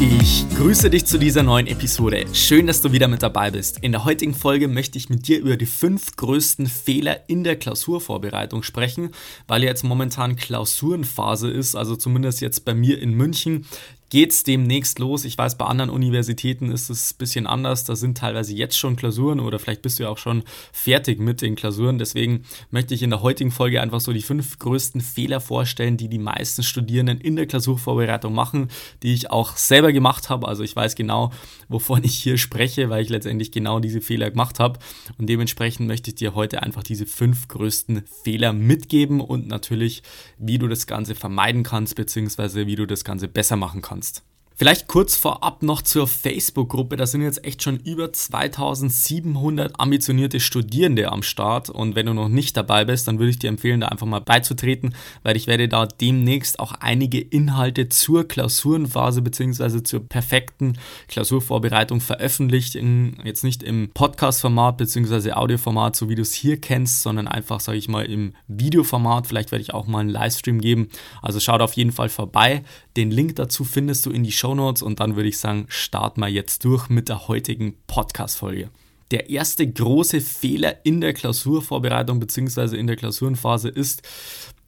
[0.00, 2.24] Ich grüße dich zu dieser neuen Episode.
[2.32, 3.78] Schön, dass du wieder mit dabei bist.
[3.78, 7.56] In der heutigen Folge möchte ich mit dir über die fünf größten Fehler in der
[7.56, 9.10] Klausurvorbereitung sprechen,
[9.46, 13.66] weil jetzt momentan Klausurenphase ist, also zumindest jetzt bei mir in München
[14.14, 15.24] geht es demnächst los.
[15.24, 17.82] Ich weiß, bei anderen Universitäten ist es ein bisschen anders.
[17.82, 21.42] Da sind teilweise jetzt schon Klausuren oder vielleicht bist du ja auch schon fertig mit
[21.42, 21.98] den Klausuren.
[21.98, 26.08] Deswegen möchte ich in der heutigen Folge einfach so die fünf größten Fehler vorstellen, die
[26.08, 28.68] die meisten Studierenden in der Klausurvorbereitung machen,
[29.02, 30.46] die ich auch selber gemacht habe.
[30.46, 31.32] Also ich weiß genau,
[31.68, 34.78] wovon ich hier spreche, weil ich letztendlich genau diese Fehler gemacht habe.
[35.18, 40.04] Und dementsprechend möchte ich dir heute einfach diese fünf größten Fehler mitgeben und natürlich,
[40.38, 44.33] wie du das Ganze vermeiden kannst, beziehungsweise wie du das Ganze besser machen kannst kannst.
[44.56, 46.94] Vielleicht kurz vorab noch zur Facebook-Gruppe.
[46.96, 51.70] Da sind jetzt echt schon über 2700 ambitionierte Studierende am Start.
[51.70, 54.20] Und wenn du noch nicht dabei bist, dann würde ich dir empfehlen, da einfach mal
[54.20, 59.82] beizutreten, weil ich werde da demnächst auch einige Inhalte zur Klausurenphase bzw.
[59.82, 63.18] zur perfekten Klausurvorbereitung veröffentlichen.
[63.24, 65.32] Jetzt nicht im Podcast-Format bzw.
[65.32, 69.26] Audioformat, so wie du es hier kennst, sondern einfach, sage ich mal, im Videoformat.
[69.26, 70.90] Vielleicht werde ich auch mal einen Livestream geben.
[71.22, 72.62] Also schaut auf jeden Fall vorbei.
[72.96, 76.20] Den Link dazu findest du in die Show Notes und dann würde ich sagen, starten
[76.20, 78.70] wir jetzt durch mit der heutigen Podcast-Folge.
[79.10, 82.76] Der erste große Fehler in der Klausurvorbereitung bzw.
[82.76, 84.02] in der Klausurenphase ist,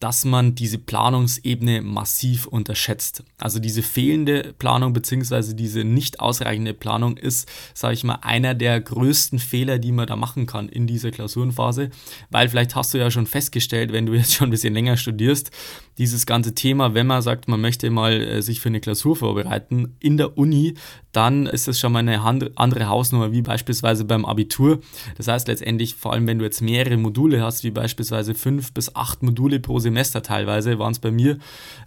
[0.01, 3.25] dass man diese Planungsebene massiv unterschätzt.
[3.39, 5.55] Also diese fehlende Planung bzw.
[5.55, 10.17] diese nicht ausreichende Planung ist, sage ich mal, einer der größten Fehler, die man da
[10.17, 11.91] machen kann in dieser Klausurenphase,
[12.31, 15.51] weil vielleicht hast du ja schon festgestellt, wenn du jetzt schon ein bisschen länger studierst,
[15.99, 19.97] dieses ganze Thema, wenn man sagt, man möchte mal äh, sich für eine Klausur vorbereiten
[20.01, 20.75] in der Uni,
[21.13, 24.81] dann ist das schon mal eine andere Hausnummer, wie beispielsweise beim Abitur.
[25.17, 28.95] Das heißt letztendlich, vor allem wenn du jetzt mehrere Module hast, wie beispielsweise fünf bis
[28.95, 31.39] acht Module pro Semester teilweise, waren es bei mir,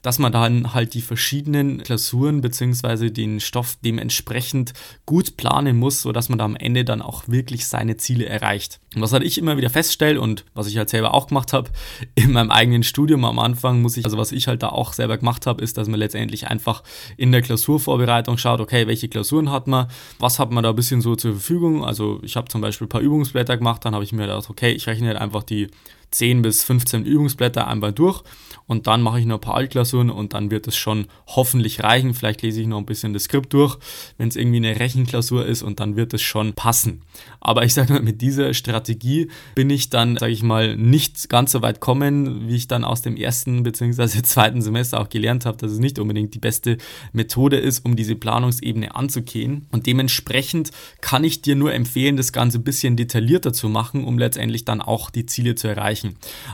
[0.02, 3.12] dass man dann halt die verschiedenen Klausuren bzw.
[3.12, 4.74] den Stoff dementsprechend
[5.06, 8.80] gut planen muss, sodass man da am Ende dann auch wirklich seine Ziele erreicht.
[8.96, 11.69] Und was halt ich immer wieder feststelle und was ich halt selber auch gemacht habe,
[12.16, 15.18] in meinem eigenen Studium am Anfang muss ich, also was ich halt da auch selber
[15.18, 16.84] gemacht habe, ist, dass man letztendlich einfach
[17.18, 19.88] in der Klausurvorbereitung schaut, okay, welche Klausuren hat man,
[20.20, 21.84] was hat man da ein bisschen so zur Verfügung.
[21.84, 24.72] Also ich habe zum Beispiel ein paar Übungsblätter gemacht, dann habe ich mir gedacht, okay,
[24.72, 25.68] ich rechne halt einfach die
[26.12, 28.24] 10 bis 15 Übungsblätter einmal durch
[28.70, 32.14] und dann mache ich noch ein paar Altklausuren und dann wird es schon hoffentlich reichen.
[32.14, 33.80] Vielleicht lese ich noch ein bisschen das Skript durch,
[34.19, 37.02] wenn es irgendwie eine Rechenklausur ist und dann wird es schon passen.
[37.42, 41.52] Aber ich sage mal, mit dieser Strategie bin ich dann, sage ich mal, nicht ganz
[41.52, 44.22] so weit kommen, wie ich dann aus dem ersten bzw.
[44.22, 46.78] zweiten Semester auch gelernt habe, dass es nicht unbedingt die beste
[47.12, 49.66] Methode ist, um diese Planungsebene anzugehen.
[49.72, 50.69] Und dementsprechend
[51.02, 54.80] kann ich dir nur empfehlen, das Ganze ein bisschen detaillierter zu machen, um letztendlich dann
[54.80, 55.99] auch die Ziele zu erreichen.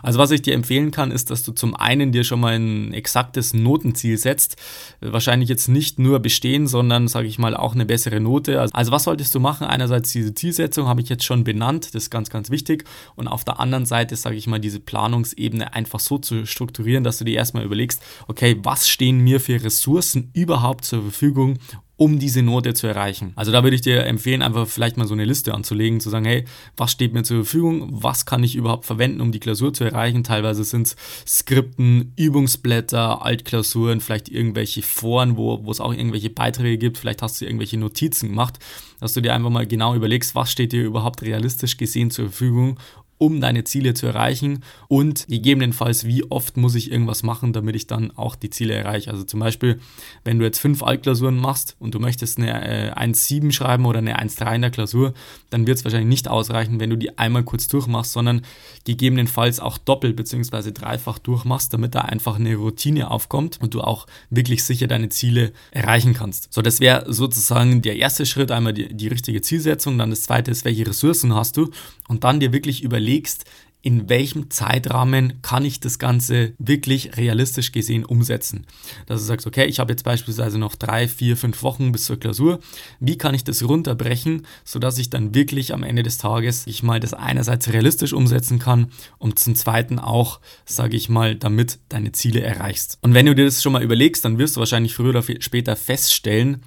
[0.04, 2.94] Also was ich dir empfehlen kann, ist, dass du zum einen dir schon mal ein
[2.94, 4.58] exaktes Notenziel setzt.
[5.02, 8.62] Wahrscheinlich jetzt nicht nur bestehen, sondern, sage ich mal, auch eine bessere Note.
[8.62, 9.68] Also was solltest du machen?
[9.68, 12.86] Einerseits diese Zielsetzung habe ich jetzt schon benannt, das ist ganz, ganz wichtig.
[13.16, 17.18] Und auf der anderen Seite, sage ich mal, diese Planungsebene einfach so zu strukturieren, dass
[17.18, 21.60] du dir erstmal überlegst, okay, was stehen mir für Ressourcen überhaupt zur Verfügung,
[21.98, 23.32] um diese Note zu erreichen.
[23.36, 26.26] Also da würde ich dir empfehlen, einfach vielleicht mal so eine Liste anzulegen, zu sagen,
[26.26, 26.44] hey,
[26.76, 30.24] was steht mir zur Verfügung, was kann ich überhaupt verwenden, um die Klausur zu erreichen.
[30.24, 30.96] Teilweise sind es
[31.26, 37.46] Skripten, Übungsblätter, Altklausuren, vielleicht irgendwelche Foren, wo, es auch irgendwelche Beiträge gibt, vielleicht hast du
[37.46, 38.60] irgendwelche Notizen gemacht,
[39.00, 42.78] dass du dir einfach mal genau überlegst, was steht dir überhaupt realistisch gesehen zur Verfügung,
[43.18, 47.88] um deine Ziele zu erreichen und gegebenenfalls, wie oft muss ich irgendwas machen, damit ich
[47.88, 49.10] dann auch die Ziele erreiche.
[49.10, 49.80] Also zum Beispiel,
[50.24, 54.20] wenn du jetzt fünf Altklausuren machst und du möchtest eine äh, 1,7 schreiben oder eine
[54.20, 55.14] 1,3 in der Klausur,
[55.50, 58.42] dann wird es wahrscheinlich nicht ausreichen, wenn du die einmal kurz durchmachst, sondern
[58.84, 60.72] gegebenenfalls auch doppelt bzw.
[60.72, 65.54] dreifach durchmachst, damit da einfach eine Routine aufkommt und du auch wirklich sicher deine Ziele
[65.72, 66.52] erreichen kannst.
[66.54, 70.52] So, das wäre sozusagen der erste Schritt, einmal die, die richtige Zielsetzung, dann das zweite
[70.52, 71.70] ist, welche Ressourcen hast du
[72.08, 73.46] und dann dir wirklich überlegen, überlegst,
[73.82, 78.66] in welchem Zeitrahmen kann ich das Ganze wirklich realistisch gesehen umsetzen.
[79.06, 82.20] Dass du sagst, okay, ich habe jetzt beispielsweise noch drei, vier, fünf Wochen bis zur
[82.20, 82.60] Klausur.
[83.00, 87.00] Wie kann ich das runterbrechen, sodass ich dann wirklich am Ende des Tages ich mal
[87.00, 92.42] das einerseits realistisch umsetzen kann und zum zweiten auch, sage ich mal, damit deine Ziele
[92.42, 92.98] erreichst.
[93.04, 95.76] Und wenn du dir das schon mal überlegst, dann wirst du wahrscheinlich früher oder später
[95.76, 96.64] feststellen,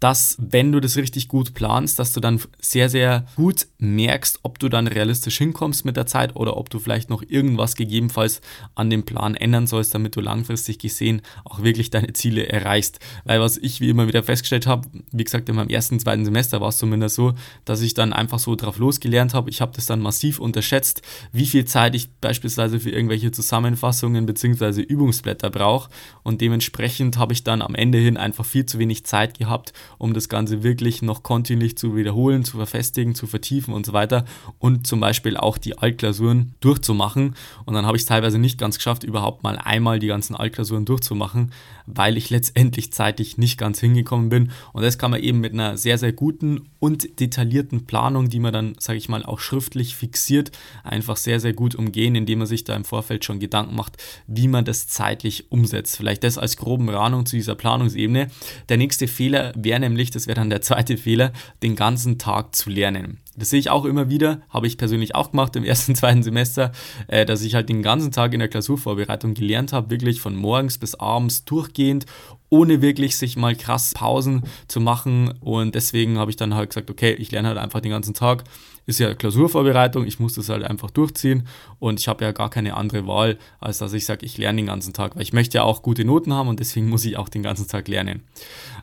[0.00, 4.58] dass wenn du das richtig gut planst, dass du dann sehr, sehr gut merkst, ob
[4.58, 8.40] du dann realistisch hinkommst mit der Zeit oder ob du vielleicht noch irgendwas gegebenenfalls
[8.74, 12.98] an dem Plan ändern sollst, damit du langfristig gesehen auch wirklich deine Ziele erreichst.
[13.24, 16.62] Weil was ich wie immer wieder festgestellt habe, wie gesagt, in meinem ersten, zweiten Semester
[16.62, 17.34] war es zumindest so,
[17.66, 19.50] dass ich dann einfach so drauf losgelernt habe.
[19.50, 21.02] Ich habe das dann massiv unterschätzt,
[21.32, 24.80] wie viel Zeit ich beispielsweise für irgendwelche Zusammenfassungen bzw.
[24.80, 25.90] Übungsblätter brauche
[26.22, 30.14] und dementsprechend habe ich dann am Ende hin einfach viel zu wenig Zeit gehabt, um
[30.14, 34.24] das Ganze wirklich noch kontinuierlich zu wiederholen, zu verfestigen, zu vertiefen und so weiter
[34.58, 37.34] und zum Beispiel auch die Altklausuren durchzumachen.
[37.64, 40.84] Und dann habe ich es teilweise nicht ganz geschafft, überhaupt mal einmal die ganzen Altklausuren
[40.84, 41.52] durchzumachen,
[41.94, 44.50] weil ich letztendlich zeitlich nicht ganz hingekommen bin.
[44.72, 48.52] Und das kann man eben mit einer sehr, sehr guten und detaillierten Planung, die man
[48.52, 50.52] dann, sage ich mal, auch schriftlich fixiert,
[50.84, 53.96] einfach sehr, sehr gut umgehen, indem man sich da im Vorfeld schon Gedanken macht,
[54.26, 55.96] wie man das zeitlich umsetzt.
[55.96, 58.30] Vielleicht das als groben Rahnung zu dieser Planungsebene.
[58.68, 61.32] Der nächste Fehler wäre nämlich, das wäre dann der zweite Fehler,
[61.62, 63.18] den ganzen Tag zu lernen.
[63.36, 66.72] Das sehe ich auch immer wieder, habe ich persönlich auch gemacht im ersten, zweiten Semester,
[67.06, 70.78] äh, dass ich halt den ganzen Tag in der Klausurvorbereitung gelernt habe, wirklich von morgens
[70.78, 72.06] bis abends durchgehend,
[72.50, 75.32] ohne wirklich sich mal krass Pausen zu machen.
[75.40, 78.44] Und deswegen habe ich dann halt gesagt, okay, ich lerne halt einfach den ganzen Tag
[78.90, 81.46] ist ja Klausurvorbereitung, ich muss das halt einfach durchziehen
[81.78, 84.66] und ich habe ja gar keine andere Wahl, als dass ich sage, ich lerne den
[84.66, 87.28] ganzen Tag, weil ich möchte ja auch gute Noten haben und deswegen muss ich auch
[87.28, 88.22] den ganzen Tag lernen.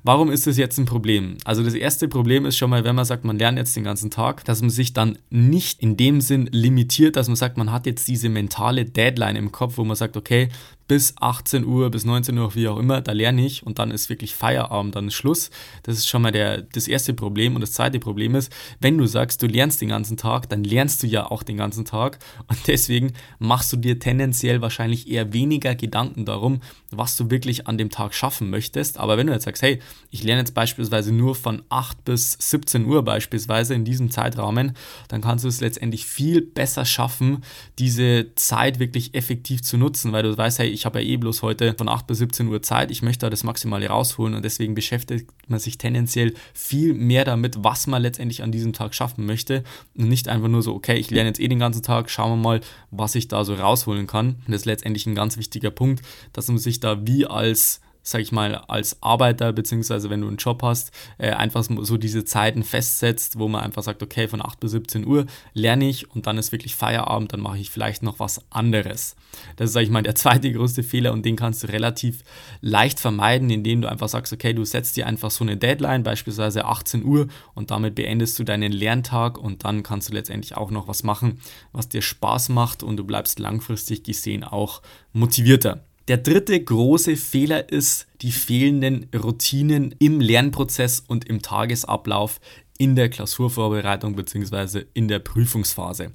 [0.04, 1.38] Warum ist das jetzt ein Problem?
[1.44, 4.10] Also das erste Problem ist schon mal, wenn man sagt, man lernt jetzt den ganzen
[4.10, 7.86] Tag, dass man sich dann nicht in dem Sinn limitiert, dass man sagt, man hat
[7.86, 10.50] jetzt diese mentale Deadline im Kopf, wo man sagt, okay,
[10.88, 14.10] bis 18 Uhr, bis 19 Uhr, wie auch immer, da lerne ich und dann ist
[14.10, 15.50] wirklich Feierabend, dann ist Schluss.
[15.84, 17.56] Das ist schon mal der, das erste Problem.
[17.56, 21.04] Und das zweite Problem ist, wenn du sagst, du lernst den ganzen Tag, dann lernst
[21.04, 25.76] du ja auch den ganzen Tag und deswegen machst du dir tendenziell wahrscheinlich eher weniger
[25.76, 26.62] Gedanken darum,
[26.92, 28.98] was du wirklich an dem Tag schaffen möchtest.
[28.98, 29.80] Aber wenn du jetzt sagst, hey,
[30.10, 34.74] ich lerne jetzt beispielsweise nur von 8 bis 17 Uhr beispielsweise in diesem Zeitrahmen,
[35.10, 37.44] dann kannst du es letztendlich viel besser schaffen,
[37.78, 41.42] diese Zeit wirklich effektiv zu nutzen, weil du weißt, hey, ich habe ja eh bloß
[41.42, 44.76] heute von 8 bis 17 Uhr Zeit, ich möchte da das Maximale rausholen und deswegen
[44.76, 49.64] beschäftigt man sich tendenziell viel mehr damit, was man letztendlich an diesem Tag schaffen möchte
[49.96, 52.44] und nicht einfach nur so, okay, ich lerne jetzt eh den ganzen Tag, schauen wir
[52.44, 54.36] mal, was ich da so rausholen kann.
[54.46, 56.04] Und das ist letztendlich ein ganz wichtiger Punkt,
[56.34, 60.38] dass man sich da wie als sag ich mal, als Arbeiter, beziehungsweise wenn du einen
[60.38, 64.62] Job hast, äh, einfach so diese Zeiten festsetzt, wo man einfach sagt, okay, von 8
[64.62, 68.20] bis 17 Uhr lerne ich und dann ist wirklich Feierabend, dann mache ich vielleicht noch
[68.20, 69.18] was anderes.
[69.58, 72.24] Das ist, sag ich mal, der zweite größte Fehler und den kannst du relativ
[72.62, 76.64] leicht vermeiden, indem du einfach sagst, okay, du setzt dir einfach so eine Deadline, beispielsweise
[76.64, 80.88] 18 Uhr und damit beendest du deinen Lerntag und dann kannst du letztendlich auch noch
[80.88, 81.40] was machen,
[81.74, 84.82] was dir Spaß macht und du bleibst langfristig gesehen auch
[85.12, 85.84] motivierter.
[86.08, 92.40] Der dritte große Fehler ist die fehlenden Routinen im Lernprozess und im Tagesablauf
[92.78, 94.84] in der Klausurvorbereitung bzw.
[94.94, 96.12] in der Prüfungsphase.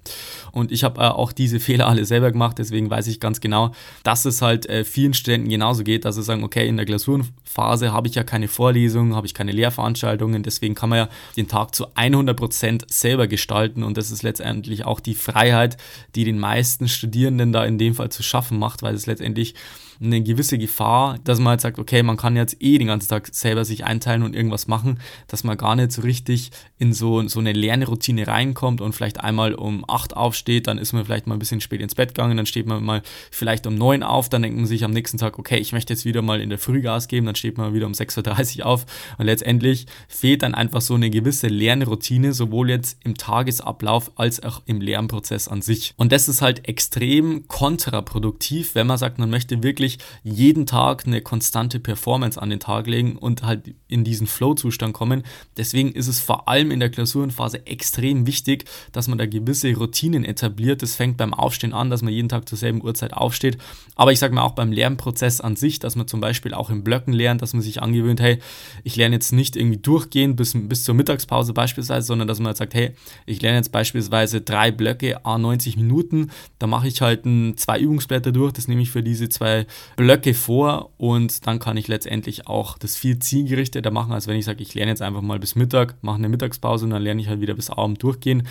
[0.53, 3.73] Und ich habe äh, auch diese Fehler alle selber gemacht, deswegen weiß ich ganz genau,
[4.03, 7.93] dass es halt äh, vielen Studenten genauso geht, dass sie sagen, okay, in der Klausurenphase
[7.93, 11.75] habe ich ja keine Vorlesungen, habe ich keine Lehrveranstaltungen, deswegen kann man ja den Tag
[11.75, 15.77] zu 100% selber gestalten und das ist letztendlich auch die Freiheit,
[16.15, 19.55] die den meisten Studierenden da in dem Fall zu schaffen macht, weil es letztendlich
[20.03, 23.29] eine gewisse Gefahr, dass man halt sagt, okay, man kann jetzt eh den ganzen Tag
[23.33, 27.39] selber sich einteilen und irgendwas machen, dass man gar nicht so richtig in so, so
[27.39, 31.39] eine Lernroutine reinkommt und vielleicht einmal um 8 aufsteht, dann ist man vielleicht mal ein
[31.39, 34.59] bisschen spät ins Bett gegangen, dann steht man mal vielleicht um 9 auf, dann denkt
[34.59, 37.07] man sich am nächsten Tag, okay, ich möchte jetzt wieder mal in der Früh Gas
[37.07, 38.87] geben, dann steht man wieder um 6.30 Uhr auf
[39.19, 44.63] und letztendlich fehlt dann einfach so eine gewisse Lernroutine, sowohl jetzt im Tagesablauf als auch
[44.67, 45.95] im Lernprozess an sich.
[45.97, 49.92] Und das ist halt extrem kontraproduktiv, wenn man sagt, man möchte wirklich
[50.23, 55.23] jeden Tag eine konstante Performance an den Tag legen und halt in diesen Flow-Zustand kommen.
[55.57, 60.25] Deswegen ist es vor allem in der Klausurenphase extrem wichtig, dass man da gewisse Routinen
[60.25, 60.83] etabliert.
[60.83, 63.59] Das fängt beim Aufstehen an, dass man jeden Tag zur selben Uhrzeit aufsteht.
[63.97, 66.85] Aber ich sage mal auch beim Lernprozess an sich, dass man zum Beispiel auch im
[66.85, 68.39] Blöcken lernt, dass man sich angewöhnt, hey,
[68.85, 72.57] ich lerne jetzt nicht irgendwie durchgehend bis, bis zur Mittagspause beispielsweise, sondern dass man halt
[72.57, 72.93] sagt, hey,
[73.27, 77.79] ich lerne jetzt beispielsweise drei Blöcke, a 90 Minuten, da mache ich halt ein, zwei
[77.79, 82.47] Übungsblätter durch, das nehme ich für diese zwei Blöcke vor und dann kann ich letztendlich
[82.47, 85.55] auch das viel zielgerichteter machen, als wenn ich sage, ich lerne jetzt einfach mal bis
[85.55, 88.47] Mittag, mache eine Mittagspause und dann lerne ich halt wieder bis Abend durchgehen.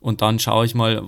[0.00, 1.02] Und dann schaue ich mal,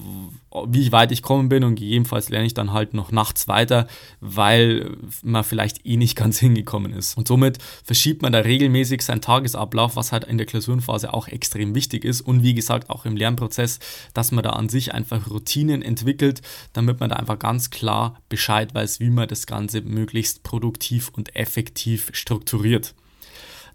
[0.68, 3.86] wie weit ich kommen bin und gegebenenfalls lerne ich dann halt noch nachts weiter,
[4.20, 7.16] weil man vielleicht eh nicht ganz hingekommen ist.
[7.16, 11.74] Und somit verschiebt man da regelmäßig seinen Tagesablauf, was halt in der Klausurenphase auch extrem
[11.74, 13.78] wichtig ist und wie gesagt auch im Lernprozess,
[14.14, 18.74] dass man da an sich einfach Routinen entwickelt, damit man da einfach ganz klar Bescheid
[18.74, 22.94] weiß, wie man das Ganze möglichst produktiv und effektiv strukturiert.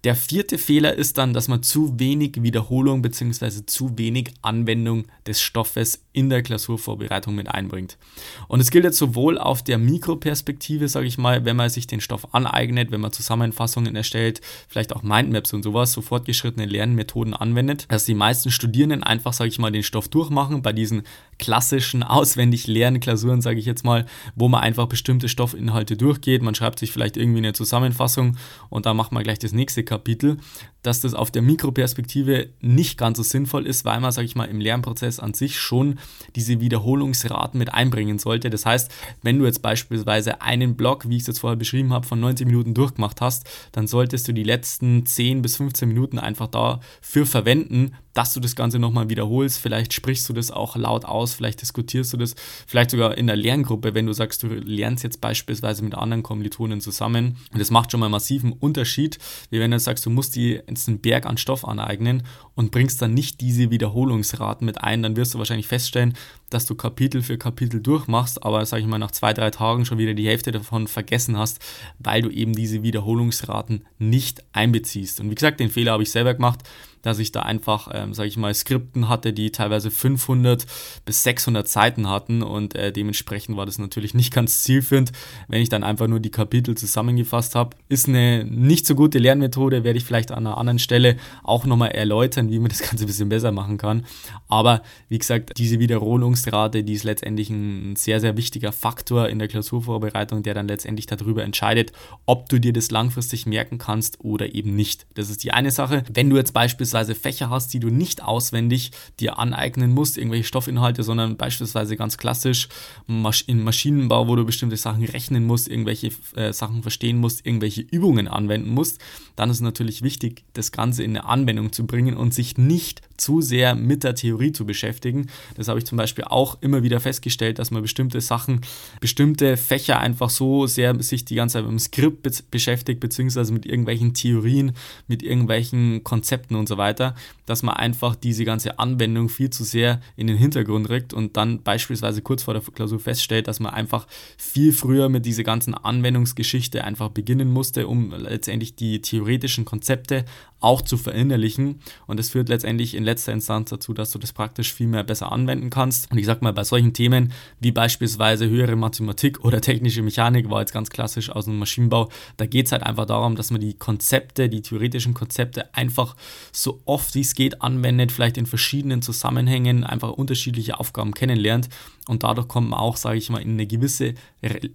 [0.04, 3.68] Der vierte Fehler ist dann, dass man zu wenig Wiederholung bzw.
[3.68, 8.00] zu wenig Anwendung des Stoffes in der Klausurvorbereitung mit einbringt.
[8.48, 12.02] Und es gilt jetzt sowohl auf der Mikroperspektive, sage ich mal, wenn man sich den
[12.02, 17.86] Stoff aneignet, wenn man Zusammenfassungen erstellt, vielleicht auch Mindmaps und sowas, so fortgeschrittene Lernmethoden anwendet,
[17.90, 21.04] dass die meisten Studierenden einfach, sage ich mal, den Stoff durchmachen bei diesen
[21.42, 24.06] klassischen auswendig leeren Klausuren, sage ich jetzt mal,
[24.36, 26.44] wo man einfach bestimmte Stoffinhalte durchgeht.
[26.44, 28.38] Man schreibt sich vielleicht irgendwie eine Zusammenfassung
[28.70, 30.38] und dann macht man gleich das nächste Kapitel,
[30.84, 34.46] dass das auf der Mikroperspektive nicht ganz so sinnvoll ist, weil man, sage ich mal,
[34.46, 36.00] im Lernprozess an sich schon
[36.36, 38.52] diese Wiederholungsraten mit einbringen sollte.
[38.52, 38.92] Das heißt,
[39.24, 42.46] wenn du jetzt beispielsweise einen Block, wie ich es jetzt vorher beschrieben habe, von 90
[42.46, 47.94] Minuten durchgemacht hast, dann solltest du die letzten 10 bis 15 Minuten einfach dafür verwenden,
[48.14, 49.60] dass du das Ganze nochmal wiederholst.
[49.60, 52.36] Vielleicht sprichst du das auch laut aus, vielleicht diskutierst du das,
[52.68, 56.82] vielleicht sogar in der Lerngruppe, wenn du sagst, du lernst jetzt beispielsweise mit anderen Kommilitonen
[56.82, 57.38] zusammen.
[57.52, 59.18] Und das macht schon mal einen massiven Unterschied,
[59.50, 62.24] wie wenn du sagst, du musst dir jetzt einen Berg an Stoff aneignen
[62.62, 66.14] und bringst dann nicht diese Wiederholungsraten mit ein, dann wirst du wahrscheinlich feststellen,
[66.52, 69.98] dass du Kapitel für Kapitel durchmachst, aber sag ich mal nach zwei, drei Tagen schon
[69.98, 71.60] wieder die Hälfte davon vergessen hast,
[71.98, 75.20] weil du eben diese Wiederholungsraten nicht einbeziehst.
[75.20, 76.60] Und wie gesagt, den Fehler habe ich selber gemacht
[77.02, 80.66] dass ich da einfach, ähm, sage ich mal, Skripten hatte, die teilweise 500
[81.06, 85.12] bis 600 Seiten hatten und äh, dementsprechend war das natürlich nicht ganz zielführend,
[85.48, 87.76] wenn ich dann einfach nur die Kapitel zusammengefasst habe.
[87.90, 91.92] Ist eine nicht so gute Lernmethode, werde ich vielleicht an einer anderen Stelle auch nochmal
[91.92, 94.06] erläutern, wie man das Ganze ein bisschen besser machen kann.
[94.48, 99.48] Aber wie gesagt, diese Wiederholungsrate, die ist letztendlich ein sehr, sehr wichtiger Faktor in der
[99.48, 101.92] Klausurvorbereitung, der dann letztendlich darüber entscheidet,
[102.26, 105.06] ob du dir das langfristig merken kannst oder eben nicht.
[105.16, 106.04] Das ist die eine Sache.
[106.12, 111.04] Wenn du jetzt beispielsweise Fächer hast, die du nicht auswendig dir aneignen musst, irgendwelche Stoffinhalte,
[111.04, 112.68] sondern beispielsweise ganz klassisch
[113.08, 118.28] im Maschinenbau, wo du bestimmte Sachen rechnen musst, irgendwelche äh, Sachen verstehen musst, irgendwelche Übungen
[118.28, 119.00] anwenden musst,
[119.36, 123.02] dann ist es natürlich wichtig, das Ganze in eine Anwendung zu bringen und sich nicht
[123.22, 125.28] zu sehr mit der Theorie zu beschäftigen.
[125.56, 128.62] Das habe ich zum Beispiel auch immer wieder festgestellt, dass man bestimmte Sachen,
[129.00, 133.66] bestimmte Fächer einfach so sehr sich die ganze Zeit mit dem Skript beschäftigt, beziehungsweise mit
[133.66, 134.74] irgendwelchen Theorien,
[135.08, 140.02] mit irgendwelchen Konzepten und so weiter, dass man einfach diese ganze Anwendung viel zu sehr
[140.16, 144.08] in den Hintergrund rückt und dann beispielsweise kurz vor der Klausur feststellt, dass man einfach
[144.38, 150.26] viel früher mit dieser ganzen Anwendungsgeschichte einfach beginnen musste, um letztendlich die theoretischen Konzepte
[150.62, 151.82] auch zu verinnerlichen.
[152.08, 155.32] Und das führt letztendlich in letzter Instanz dazu, dass du das praktisch viel mehr besser
[155.32, 156.10] anwenden kannst.
[156.12, 160.62] Und ich sag mal, bei solchen Themen wie beispielsweise höhere Mathematik oder technische Mechanik, war
[160.62, 163.74] jetzt ganz klassisch aus dem Maschinenbau, da geht es halt einfach darum, dass man die
[163.74, 166.16] Konzepte, die theoretischen Konzepte einfach
[166.52, 171.70] so oft wie es geht anwendet, vielleicht in verschiedenen Zusammenhängen einfach unterschiedliche Aufgaben kennenlernt
[172.12, 174.16] und dadurch kommt man auch, sage ich mal, in eine gewisse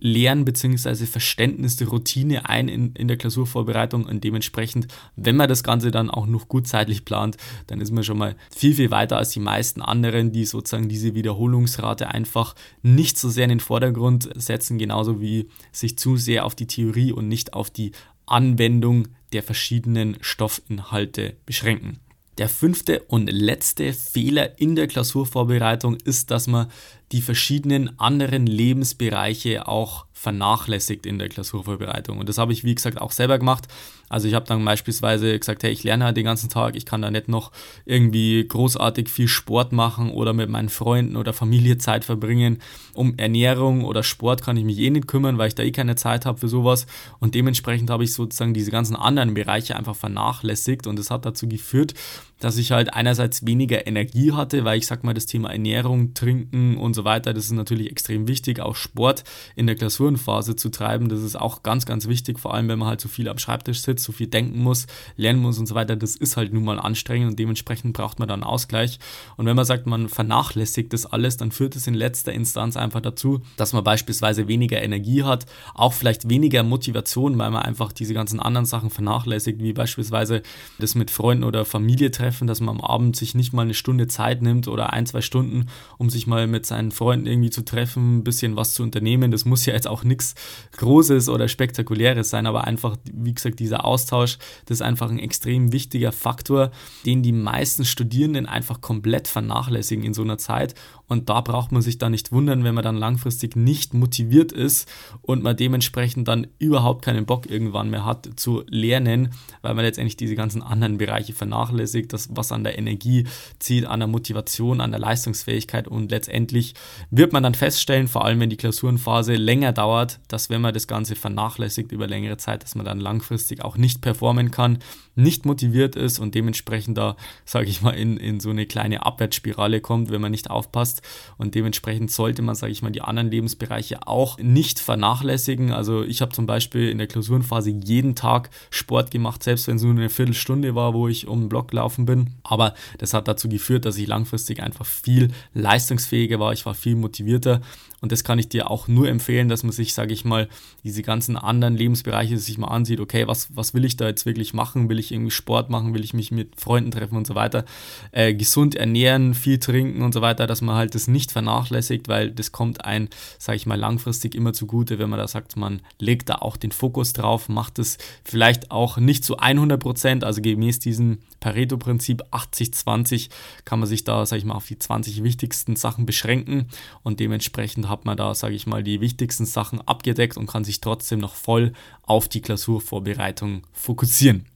[0.01, 1.05] Lern- bzw.
[1.05, 6.11] Verständnis der Routine ein in, in der Klausurvorbereitung und dementsprechend, wenn man das Ganze dann
[6.11, 9.41] auch noch gut zeitlich plant, dann ist man schon mal viel, viel weiter als die
[9.41, 15.21] meisten anderen, die sozusagen diese Wiederholungsrate einfach nicht so sehr in den Vordergrund setzen, genauso
[15.21, 17.93] wie sich zu sehr auf die Theorie und nicht auf die
[18.27, 22.01] Anwendung der verschiedenen Stoffinhalte beschränken.
[22.39, 26.67] Der fünfte und letzte Fehler in der Klausurvorbereitung ist, dass man
[27.13, 32.19] die verschiedenen anderen Lebensbereiche auch vernachlässigt in der Klausurvorbereitung.
[32.19, 33.69] Und das habe ich, wie gesagt, auch selber gemacht.
[34.09, 37.03] Also ich habe dann beispielsweise gesagt, hey, ich lerne halt den ganzen Tag, ich kann
[37.03, 37.53] da nicht noch
[37.85, 42.59] irgendwie großartig viel Sport machen oder mit meinen Freunden oder Familie Zeit verbringen.
[42.93, 45.97] Um Ernährung oder Sport kann ich mich eh nicht kümmern, weil ich da eh keine
[45.97, 46.87] Zeit habe für sowas.
[47.21, 51.47] Und dementsprechend habe ich sozusagen diese ganzen anderen Bereiche einfach vernachlässigt und das hat dazu
[51.47, 51.95] geführt,
[52.39, 56.77] dass ich halt einerseits weniger Energie hatte, weil ich sag mal, das Thema Ernährung, Trinken
[56.77, 59.25] und so weiter, das ist natürlich extrem wichtig, auch Sport
[59.55, 62.89] in der Klausurenphase zu treiben, das ist auch ganz, ganz wichtig, vor allem wenn man
[62.89, 65.97] halt so viel am Schreibtisch sitzt, so viel denken muss, lernen muss und so weiter,
[65.97, 68.99] das ist halt nun mal anstrengend und dementsprechend braucht man dann Ausgleich.
[69.37, 73.01] Und wenn man sagt, man vernachlässigt das alles, dann führt es in letzter Instanz einfach
[73.01, 78.13] dazu, dass man beispielsweise weniger Energie hat, auch vielleicht weniger Motivation, weil man einfach diese
[78.13, 80.43] ganzen anderen Sachen vernachlässigt, wie beispielsweise
[80.79, 83.75] das mit Freunden oder Familie treffen treffen, dass man am Abend sich nicht mal eine
[83.75, 85.67] Stunde Zeit nimmt oder ein, zwei Stunden,
[85.97, 89.31] um sich mal mit seinen Freunden irgendwie zu treffen, ein bisschen was zu unternehmen.
[89.31, 90.35] Das muss ja jetzt auch nichts
[90.77, 95.71] Großes oder Spektakuläres sein, aber einfach, wie gesagt, dieser Austausch, das ist einfach ein extrem
[95.71, 96.73] wichtiger Faktor,
[97.05, 100.75] den die meisten Studierenden einfach komplett vernachlässigen in so einer Zeit.
[101.07, 104.89] Und da braucht man sich dann nicht wundern, wenn man dann langfristig nicht motiviert ist
[105.23, 109.31] und man dementsprechend dann überhaupt keinen Bock irgendwann mehr hat zu lernen,
[109.63, 113.27] weil man letztendlich diese ganzen anderen Bereiche vernachlässigt das, was an der Energie
[113.59, 115.87] zieht, an der Motivation, an der Leistungsfähigkeit.
[115.89, 116.75] Und letztendlich
[117.11, 120.87] wird man dann feststellen, vor allem wenn die Klausurenphase länger dauert, dass wenn man das
[120.87, 124.79] Ganze vernachlässigt über längere Zeit, dass man dann langfristig auch nicht performen kann,
[125.17, 129.81] nicht motiviert ist und dementsprechend da, sage ich mal, in, in so eine kleine Abwärtsspirale
[129.81, 131.03] kommt, wenn man nicht aufpasst.
[131.39, 135.73] Und dementsprechend sollte man, sage ich mal, die anderen Lebensbereiche auch nicht vernachlässigen.
[135.73, 139.83] Also ich habe zum Beispiel in der Klausurenphase jeden Tag Sport gemacht, selbst wenn es
[139.83, 142.35] nur eine Viertelstunde war, wo ich um den Block laufen bin.
[142.43, 146.53] Aber das hat dazu geführt, dass ich langfristig einfach viel leistungsfähiger war.
[146.53, 147.63] Ich war viel motivierter
[148.01, 150.49] und das kann ich dir auch nur empfehlen, dass man sich, sage ich mal,
[150.85, 153.01] diese ganzen anderen Lebensbereiche sich mal ansieht.
[153.01, 154.89] Okay, was, was will ich da jetzt wirklich machen?
[154.89, 155.95] Will ich irgendwie Sport machen?
[155.95, 157.65] Will ich mich mit Freunden treffen und so weiter?
[158.13, 162.31] Äh, gesund ernähren, viel trinken und so weiter, dass man halt das nicht vernachlässigt, weil
[162.31, 163.09] das kommt ein,
[163.39, 166.73] sage ich mal, langfristig immer zugute, wenn man da sagt, man legt da auch den
[166.73, 173.29] Fokus drauf, macht es vielleicht auch nicht zu 100 Prozent, also gemäß diesem Pareto-Prinzip 80-20
[173.65, 176.69] kann man sich da, sage ich mal, auf die 20 wichtigsten Sachen beschränken
[177.03, 180.81] und dementsprechend hat man da, sage ich mal, die wichtigsten Sachen abgedeckt und kann sich
[180.81, 181.73] trotzdem noch voll
[182.03, 184.47] auf die Klausurvorbereitung fokussieren.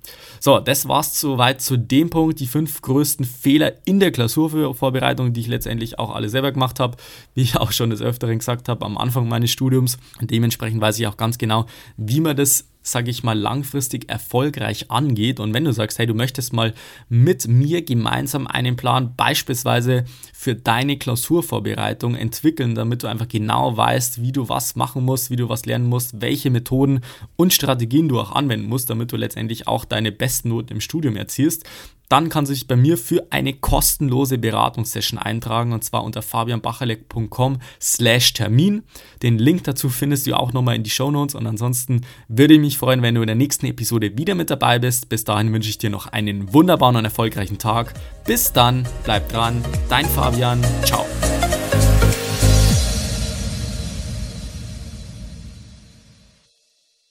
[0.40, 5.40] So, das war's soweit zu dem Punkt, die fünf größten Fehler in der Klausurvorbereitung, die
[5.40, 6.96] ich letztendlich auch alle selber gemacht habe,
[7.34, 9.98] wie ich auch schon des Öfteren gesagt habe am Anfang meines Studiums.
[10.20, 14.90] Und dementsprechend weiß ich auch ganz genau, wie man das sage ich mal, langfristig erfolgreich
[14.90, 15.40] angeht.
[15.40, 16.74] Und wenn du sagst, hey, du möchtest mal
[17.08, 24.22] mit mir gemeinsam einen Plan beispielsweise für deine Klausurvorbereitung entwickeln, damit du einfach genau weißt,
[24.22, 27.00] wie du was machen musst, wie du was lernen musst, welche Methoden
[27.36, 31.16] und Strategien du auch anwenden musst, damit du letztendlich auch deine besten Noten im Studium
[31.16, 31.66] erzielst,
[32.10, 37.58] dann kannst du dich bei mir für eine kostenlose Beratungssession eintragen und zwar unter fabianbachalek.com
[37.80, 38.82] slash Termin.
[39.22, 42.60] Den Link dazu findest du auch nochmal in die Show Notes und ansonsten würde ich
[42.60, 45.08] mich freuen, wenn du in der nächsten Episode wieder mit dabei bist.
[45.08, 47.94] Bis dahin wünsche ich dir noch einen wunderbaren und erfolgreichen Tag.
[48.26, 51.06] Bis dann, bleib dran, dein Fabian, ciao.